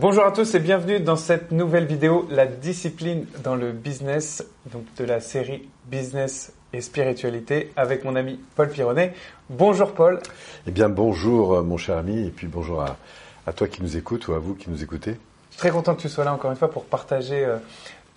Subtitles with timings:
[0.00, 4.84] Bonjour à tous et bienvenue dans cette nouvelle vidéo, la discipline dans le business, donc
[4.96, 9.12] de la série Business et spiritualité avec mon ami Paul Pironnet.
[9.50, 10.20] Bonjour Paul.
[10.68, 12.96] Eh bien bonjour euh, mon cher ami et puis bonjour à,
[13.44, 15.16] à toi qui nous écoutes ou à vous qui nous écoutez.
[15.50, 17.56] Je suis très content que tu sois là encore une fois pour partager euh,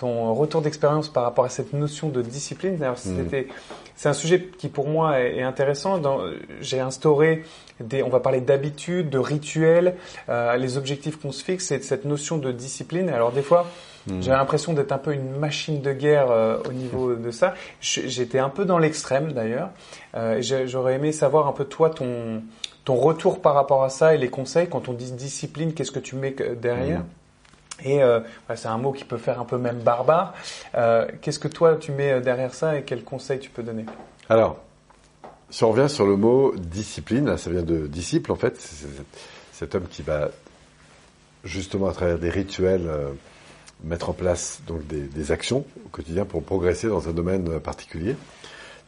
[0.00, 2.76] ton retour d'expérience par rapport à cette notion de discipline.
[2.76, 3.44] Mm.
[3.96, 6.00] c'est un sujet qui pour moi est, est intéressant.
[6.60, 7.44] J'ai instauré
[7.80, 9.96] des, on va parler d'habitudes, de rituels,
[10.28, 13.08] euh, les objectifs qu'on se fixe, et cette notion de discipline.
[13.10, 13.66] Alors des fois,
[14.06, 14.22] Mm.
[14.22, 17.54] j'ai l'impression d'être un peu une machine de guerre euh, au niveau de ça.
[17.80, 19.70] J'étais un peu dans l'extrême d'ailleurs.
[20.14, 22.42] Euh, J'aurais aimé savoir un peu toi ton
[22.86, 25.98] ton retour par rapport à ça et les conseils quand on dit discipline, qu'est-ce que
[25.98, 27.00] tu mets derrière?
[27.00, 27.06] Mm.
[27.84, 28.20] Et euh,
[28.54, 30.34] c'est un mot qui peut faire un peu même barbare.
[30.74, 33.86] Euh, Qu'est-ce que toi tu mets euh, derrière ça et quels conseils tu peux donner?
[34.28, 34.58] Alors,
[35.50, 38.86] si on revient sur le mot discipline, ça vient de disciple en fait, c'est
[39.52, 40.28] cet homme qui va
[41.44, 42.88] justement à travers des rituels
[43.82, 48.14] mettre en place donc des, actions au quotidien pour progresser dans un domaine particulier.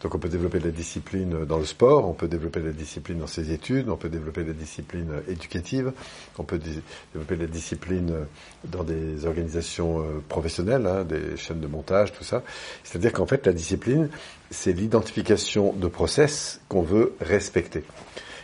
[0.02, 2.72] Donc on peut développer de la discipline dans le sport, on peut développer de la
[2.72, 5.92] discipline dans ses études, on peut développer de la discipline éducative,
[6.38, 6.82] on peut dé-
[7.14, 8.24] développer de la discipline euh,
[8.64, 12.42] dans des organisations euh, professionnelles, hein, des chaînes de montage, tout ça.
[12.82, 14.08] C'est-à-dire qu'en fait la discipline,
[14.50, 17.84] c'est l'identification de process qu'on veut respecter.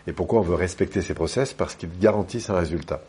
[0.06, 1.52] Et pourquoi on veut respecter ces process?
[1.52, 3.02] Parce qu'ils garantissent un résultat.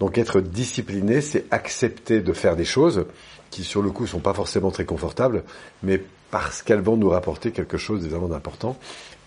[0.00, 3.06] Donc être discipliné, c'est accepter de faire des choses
[3.50, 5.44] qui sur le coup sont pas forcément très confortables,
[5.82, 8.76] mais parce qu'elles vont nous rapporter quelque chose d'évidemment d'important.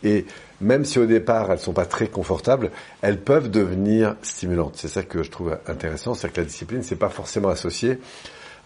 [0.03, 0.25] Et
[0.59, 4.73] même si au départ elles sont pas très confortables, elles peuvent devenir stimulantes.
[4.75, 7.99] C'est ça que je trouve intéressant, c'est que la discipline c'est pas forcément associé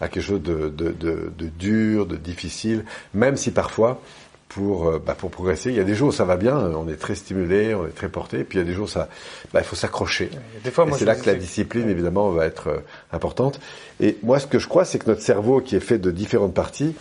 [0.00, 4.00] à quelque chose de, de dur, de difficile, même si parfois
[4.54, 6.88] pour euh, bah, pour progresser, il y a des jours où ça va bien, on
[6.88, 9.08] est très stimulé, on est très porté, puis il y a des jours où ça,
[9.52, 10.30] bah, il faut s'accrocher.
[10.98, 12.78] C'est là que la dis- discipline, évidemment, va être euh,
[13.12, 13.60] importante.
[14.00, 16.54] Et moi, ce que je crois, c'est que notre cerveau, qui est fait de différentes
[16.54, 16.94] parties,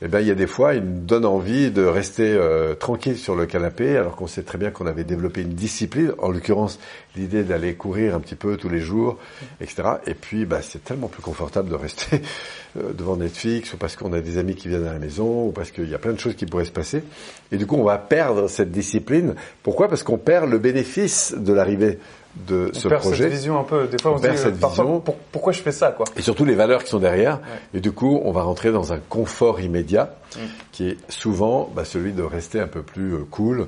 [0.00, 3.18] eh ben, il y a des fois, il nous donne envie de rester euh, tranquille
[3.18, 6.78] sur le canapé, alors qu'on sait très bien qu'on avait développé une discipline, en l'occurrence,
[7.16, 9.18] l'idée d'aller courir un petit peu tous les jours,
[9.60, 9.94] etc.
[10.06, 12.22] Et puis, bah, c'est tellement plus confortable de rester
[12.76, 15.50] euh, devant Netflix, ou parce qu'on a des amis qui viennent à la maison, ou
[15.50, 17.02] parce qu'il y a plein de choses qui pourraient se passer.
[17.50, 19.34] Et du coup, on va perdre cette discipline.
[19.64, 19.88] Pourquoi?
[19.88, 21.98] Parce qu'on perd le bénéfice de l'arrivée
[22.46, 23.24] de On ce perd projet.
[23.24, 23.86] cette vision un peu.
[23.88, 25.00] Des fois, on, On se perd dit, cette parfois, vision.
[25.00, 26.06] pour- pourquoi je fais ça quoi?
[26.16, 27.36] Et surtout les valeurs qui sont derrière.
[27.38, 27.78] Ouais.
[27.78, 30.40] Et du coup, on va rentrer dans un confort immédiat, Mm.
[30.72, 33.66] qui est souvent bah, celui de rester un peu plus euh, cool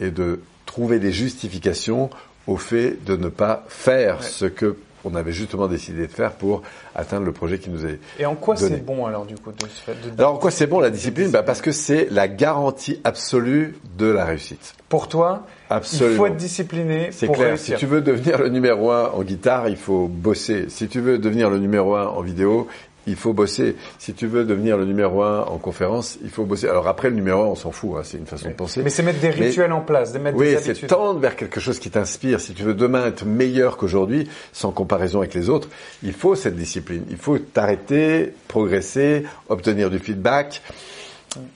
[0.00, 2.10] et de trouver des justifications
[2.46, 4.22] au fait de ne pas faire Ouais.
[4.26, 6.62] ce que on avait justement décidé de faire pour
[6.94, 8.00] atteindre le projet qui nous est.
[8.18, 9.66] Et en quoi c'est bon alors du coup de
[10.14, 11.30] de- Alors en quoi c'est bon la discipline?
[11.30, 14.74] Bah, Parce que c'est la garantie absolue de la réussite.
[14.88, 16.10] Pour toi, Absolument.
[16.12, 17.48] il faut être discipliné C'est clair.
[17.48, 17.76] réussir.
[17.76, 20.66] Si tu veux devenir le numéro un en guitare, il faut bosser.
[20.68, 22.68] Si tu veux devenir le numéro un en vidéo,
[23.06, 23.76] il faut bosser.
[23.98, 26.68] Si tu veux devenir le numéro un en conférence, il faut bosser.
[26.68, 27.90] Alors après, le numéro un, on s'en fout.
[27.96, 28.82] hein, c'est une façon de penser.
[28.82, 30.88] Mais c'est mettre des Mais- rituels en place, de mettre Oui, des c'est habitudes.
[30.88, 32.40] tendre vers quelque chose qui t'inspire.
[32.40, 35.68] Si tu veux demain être meilleur qu'aujourd'hui, sans comparaison avec les autres,
[36.02, 37.04] il faut cette discipline.
[37.10, 40.62] Il faut t'arrêter, progresser, obtenir du feedback.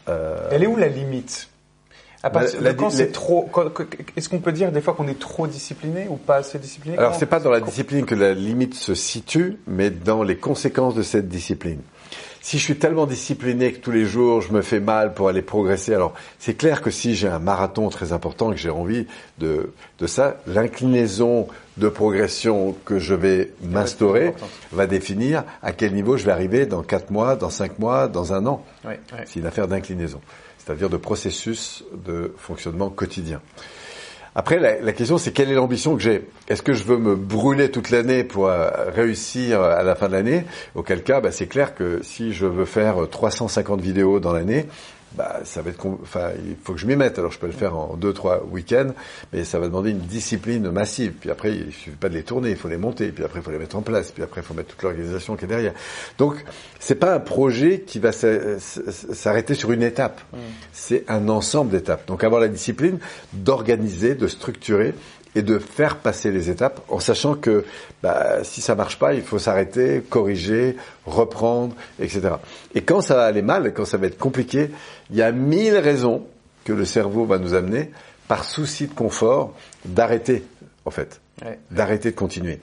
[0.09, 1.49] Euh, Elle est où la limite?
[2.23, 3.85] À partir la de quand di- c'est les- trop quand- que-
[4.17, 6.99] Est-ce qu'on peut dire des fois qu'on est trop discipliné ou pas assez discipliné?
[6.99, 10.95] Alors c'est pas dans la discipline que la limite se situe, mais dans les conséquences
[10.95, 11.81] de cette discipline.
[12.43, 15.43] Si je suis tellement discipliné que tous les jours je me fais mal pour aller
[15.43, 19.07] progresser, alors c'est clair que si j'ai un marathon très important et que j'ai envie
[19.39, 24.35] de, de ça, l'inclinaison de progression que je vais m'instaurer
[24.73, 28.33] va définir à quel niveau je vais arriver dans quatre mois, dans cinq mois, dans
[28.33, 28.65] un an.
[28.85, 29.25] Ouais, ouais.
[29.27, 30.21] C'est une affaire d'inclinaison,
[30.65, 33.41] c'est-à-dire de processus de fonctionnement quotidien.
[34.37, 36.29] Après, la, question, c'est quelle est l'ambition que j'ai?
[36.47, 40.13] Est-ce que je veux me brûler toute l'année pour euh, réussir à la fin de
[40.13, 40.45] l'année?
[40.77, 44.67] Auquel cas, bah, c'est clair que si je veux faire euh, 350 vidéos dans l'année,
[45.17, 47.19] bah, ça va être, enfin, il faut que je m'y mette.
[47.19, 48.93] Alors, je peux le faire en deux, trois week-ends,
[49.33, 51.13] mais ça va demander une discipline massive.
[51.21, 53.09] Puis après, il suffit pas de les tourner, il faut les monter.
[53.09, 54.11] Puis après, il faut les mettre en place.
[54.13, 55.75] Puis après, il faut mettre toute l'organisation qui est derrière.
[56.19, 56.37] Donc,
[56.79, 60.21] c'est pas un projet qui va s'a- s'a- s'arrêter sur une étape.
[60.73, 62.07] C'est un ensemble d'étapes.
[62.07, 62.99] Donc, avoir la discipline
[63.33, 64.95] d'organiser, de structurer
[65.35, 67.65] et de faire passer les étapes en sachant que
[68.03, 72.31] bah, si ça marche pas, il faut s'arrêter, corriger, reprendre, etc.
[72.75, 74.71] Et quand ça va aller mal, quand ça va être compliqué,
[75.11, 76.27] il y a mille raisons
[76.65, 77.91] que le cerveau va nous amener
[78.29, 79.55] par souci de confort
[79.85, 80.45] d'arrêter,
[80.85, 81.59] en fait, Ouais.
[81.71, 82.61] d'arrêter de continuer.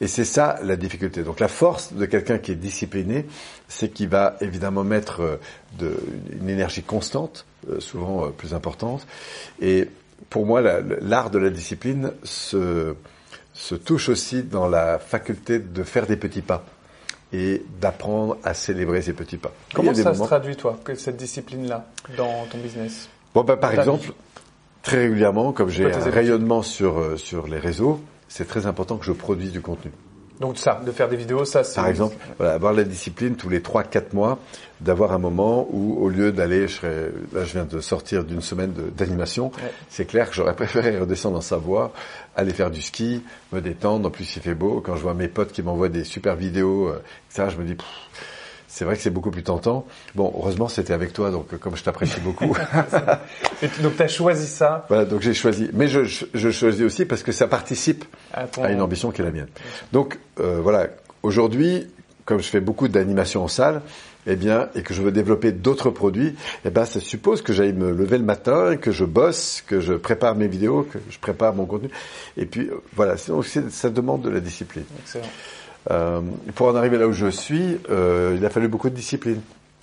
[0.00, 1.22] Et c'est ça la difficulté.
[1.24, 3.26] Donc la force de quelqu'un qui est discipliné,
[3.68, 5.36] c'est qu'il va évidemment mettre euh,
[5.78, 5.96] de,
[6.40, 9.06] une énergie constante, euh, souvent euh, plus importante.
[9.60, 9.88] Et
[10.28, 12.94] pour moi, la- l'art de la discipline se,
[13.54, 16.64] se touche aussi dans la faculté de faire des petits pas
[17.32, 19.52] et d'apprendre à célébrer ces petits pas.
[19.74, 21.86] Comment ça se traduit, toi, que cette discipline-là,
[22.16, 24.12] dans ton business Bon, bah, par exemple,
[24.82, 29.04] très régulièrement, comme j'ai un rayonnement sur, euh, sur les réseaux, c'est très important que
[29.06, 29.92] je produise du contenu.
[30.40, 31.76] Donc ça, de faire des vidéos, ça c'est...
[31.76, 34.38] Par exemple, voilà, avoir la discipline tous les 3-4 mois,
[34.80, 38.40] d'avoir un moment où au lieu d'aller, je serais, là je viens de sortir d'une
[38.40, 39.52] semaine d'animation,
[39.90, 41.92] c'est clair que j'aurais préféré redescendre en Savoie,
[42.34, 43.22] aller faire du ski,
[43.52, 46.04] me détendre, en plus il fait beau, quand je vois mes potes qui m'envoient des
[46.04, 47.76] super vidéos, euh, etc., je me dis...
[48.70, 49.84] c'est vrai que c'est beaucoup plus tentant.
[50.14, 52.56] Bon, heureusement, c'était avec toi, donc comme je t'apprécie beaucoup.
[53.82, 54.86] donc tu as choisi ça.
[54.88, 55.68] Voilà, donc j'ai choisi.
[55.72, 59.32] Mais je, je, choisis aussi parce que ça participe à, une ambition qui est la
[59.32, 59.48] mienne.
[59.92, 60.86] Donc euh, voilà,
[61.24, 61.88] aujourd'hui,
[62.24, 63.82] comme je fais beaucoup d'animation en salle,
[64.28, 67.72] eh bien, et que je veux développer d'autres produits, eh ben, ça suppose que j'aille
[67.72, 71.54] me lever le matin, que je bosse, que je prépare mes vidéos, que je prépare
[71.54, 71.88] mon contenu.
[72.36, 74.84] Et puis, euh, voilà, ça demande de la discipline.
[75.00, 75.26] Excellent.
[75.90, 76.20] Euh,
[76.54, 79.40] pour en arriver là où je suis, euh, il a fallu beaucoup de discipline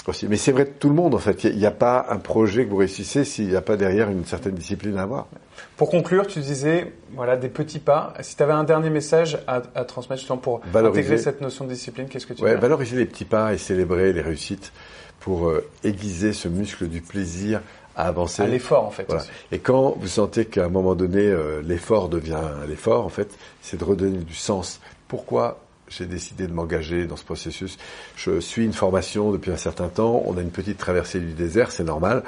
[0.07, 0.27] aussi.
[0.27, 1.43] Mais c'est vrai de tout le monde en fait.
[1.43, 4.25] Il n'y a, pas un projet que vous réussissez s'il n'y a pas derrière une
[4.25, 5.27] certaine discipline à avoir.
[5.75, 8.13] Pour conclure, tu disais voilà des petits pas.
[8.21, 11.71] Si tu avais un dernier message à, à transmettre justement pour intégrer cette notion de
[11.71, 14.71] discipline, qu'est-ce que tu ouais, Valoriser les petits pas et célébrer les réussites
[15.19, 17.61] pour euh, aiguiser ce muscle du plaisir
[17.95, 18.43] à avancer.
[18.43, 19.05] À l'effort en fait.
[19.07, 19.23] Voilà.
[19.51, 23.29] Et quand vous sentez qu'à un moment donné euh, l'effort devient l'effort, en fait,
[23.61, 24.79] c'est de redonner du sens.
[25.07, 25.59] Pourquoi
[25.89, 27.77] j'ai décidé de m'engager dans ce processus.
[28.15, 30.23] Je suis une formation depuis un certain temps.
[30.25, 32.23] On a une petite traversée du désert, c'est normal.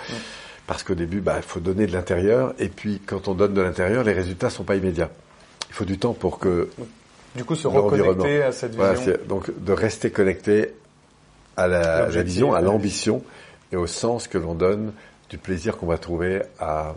[0.67, 2.53] Parce qu'au début, bah, il faut donner de l'intérieur.
[2.59, 5.09] Et puis, quand on donne de l'intérieur, les résultats sont pas immédiats.
[5.69, 6.69] Il faut du temps pour que.
[7.35, 8.85] Du coup, se reconnecter à cette vision.
[8.85, 10.73] Voilà, donc, de rester connecté
[11.57, 13.23] à la, la vision, à l'ambition
[13.71, 14.93] et au sens que l'on donne
[15.29, 16.95] du plaisir qu'on va trouver à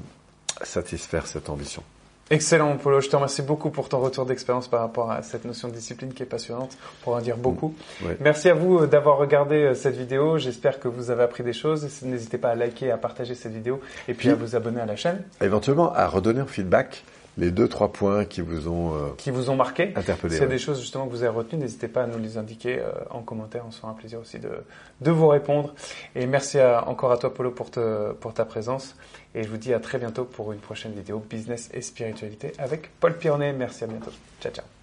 [0.62, 1.82] satisfaire cette ambition.
[2.32, 3.02] Excellent, Polo.
[3.02, 6.14] Je te remercie beaucoup pour ton retour d'expérience par rapport à cette notion de discipline
[6.14, 7.74] qui est passionnante, pour en dire beaucoup.
[8.00, 8.06] Mm.
[8.20, 10.38] Merci à vous euh, d'avoir regardé euh, cette vidéo.
[10.38, 11.86] J'espère que vous avez appris des choses.
[12.02, 14.96] N'hésitez pas à liker, à partager cette vidéo et puis, à vous abonner à la
[14.96, 15.20] chaîne.
[15.42, 17.04] Éventuellement, à redonner un feedback
[17.38, 19.92] les deux trois points qui vous ont euh, qui vous ont marqué.
[19.96, 20.36] Interpellé.
[20.36, 21.62] C'est des choses justement que vous avez retenues.
[21.62, 23.64] N'hésitez pas à nous les indiquer euh, en commentaire.
[23.66, 24.50] On sera un plaisir aussi de
[25.00, 25.74] de vous répondre.
[26.14, 28.96] Et merci encore à toi Polo pour te, pour ta présence.
[29.34, 32.90] Et je vous dis à très bientôt pour une prochaine vidéo business et spiritualité avec
[33.00, 33.52] Paul Pironnet.
[33.52, 34.12] Merci à bientôt.
[34.40, 34.81] Ciao ciao.